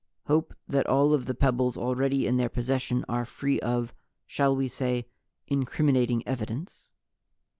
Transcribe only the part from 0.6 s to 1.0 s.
that